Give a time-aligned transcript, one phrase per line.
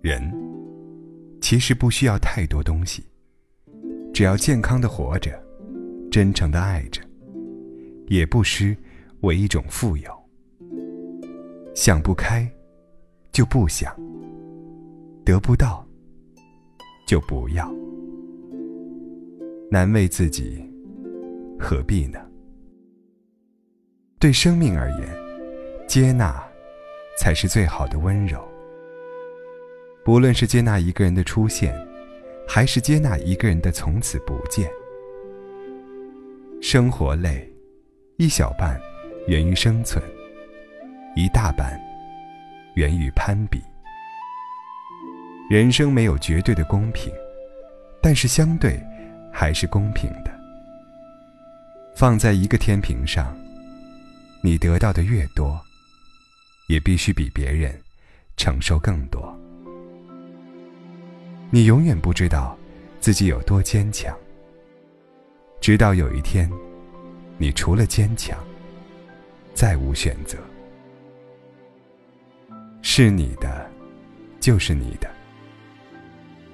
[0.00, 0.32] 人
[1.40, 3.04] 其实不需要太多东西，
[4.12, 5.30] 只要健康的活着，
[6.10, 7.02] 真诚的爱着，
[8.06, 8.76] 也不失
[9.20, 10.10] 为一种富有。
[11.74, 12.50] 想不开，
[13.32, 13.92] 就不想；
[15.24, 15.86] 得不到，
[17.06, 17.70] 就不要。
[19.70, 20.64] 难为自己，
[21.58, 22.18] 何必呢？
[24.18, 25.08] 对生命而言，
[25.86, 26.47] 接纳
[27.18, 28.46] 才是最好的温柔。
[30.04, 31.74] 不论是接纳一个人的出现，
[32.46, 34.70] 还是接纳一个人的从此不见。
[36.62, 37.46] 生活累，
[38.16, 38.80] 一小半
[39.26, 40.02] 源于生存，
[41.14, 41.78] 一大半
[42.74, 43.60] 源于攀比。
[45.50, 47.12] 人生没有绝对的公平，
[48.00, 48.82] 但是相对
[49.32, 50.30] 还是公平的。
[51.94, 53.36] 放在一个天平上，
[54.42, 55.60] 你得到的越多，
[56.68, 57.76] 也必须比别人
[58.36, 59.36] 承受更多。
[61.50, 62.56] 你永远不知道
[63.00, 64.16] 自己有多坚强，
[65.60, 66.48] 直到有一天，
[67.38, 68.38] 你除了坚强，
[69.54, 70.38] 再无选择。
[72.82, 73.68] 是你的，
[74.38, 75.10] 就是你的。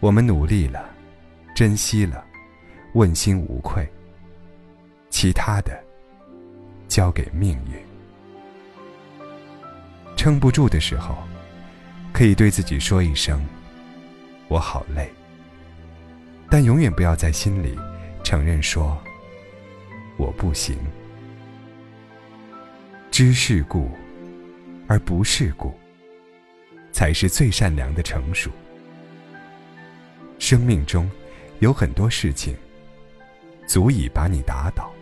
[0.00, 0.88] 我们努力了，
[1.54, 2.24] 珍惜了，
[2.94, 3.86] 问心无愧。
[5.10, 5.78] 其他的，
[6.86, 7.87] 交给命运。
[10.18, 11.16] 撑不住的时候，
[12.12, 13.40] 可以对自己说一声。
[14.48, 15.08] 我好累，
[16.50, 17.78] 但永远不要在心里
[18.24, 18.98] 承认说
[20.16, 20.76] 我不行。
[23.12, 23.92] 知世故
[24.88, 25.72] 而不世故，
[26.90, 28.50] 才是最善良的成熟。
[30.40, 31.08] 生命中
[31.60, 32.56] 有很多事情
[33.68, 34.92] 足以把你打倒，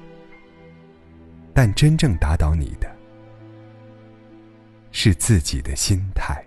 [1.54, 2.95] 但真正打倒你的，
[5.06, 6.45] 是自己的心态。